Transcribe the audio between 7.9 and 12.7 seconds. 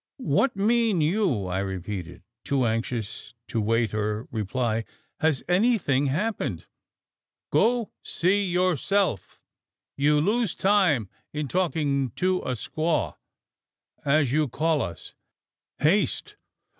see yourself! You lose time in talking to a